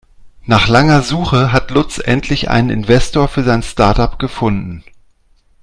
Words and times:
Nach 0.47 0.67
langer 0.67 1.03
Suche 1.03 1.51
hat 1.51 1.69
Lutz 1.69 1.99
endlich 1.99 2.49
einen 2.49 2.71
Investor 2.71 3.27
für 3.27 3.43
sein 3.43 3.61
Startup 3.61 4.17
gefunden. 4.17 4.83